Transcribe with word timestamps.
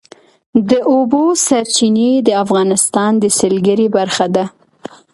د 0.69 0.71
اوبو 0.91 1.23
سرچینې 1.45 2.11
د 2.27 2.29
افغانستان 2.43 3.11
د 3.19 3.25
سیلګرۍ 3.37 3.87
برخه 3.97 4.25
ده. 4.35 4.45